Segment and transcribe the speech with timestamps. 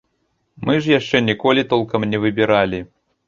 [0.69, 2.79] Мы ж яшчэ ніколі толкам не выбіралі.